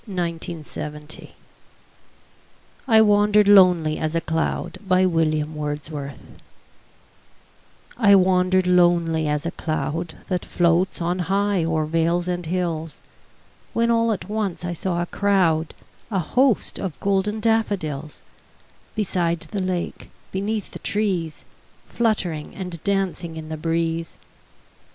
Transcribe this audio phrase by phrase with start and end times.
[0.07, 0.39] William
[0.75, 1.29] Wordsworth
[2.87, 5.05] I Wandered Lonely As a Cloud I
[8.15, 12.99] WANDERED lonely as a cloud That floats on high o'er vales and hills,
[13.73, 15.75] When all at once I saw a crowd,
[16.09, 18.23] A host, of golden daffodils;
[18.95, 21.45] Beside the lake, beneath the trees,
[21.87, 24.17] Fluttering and dancing in the breeze.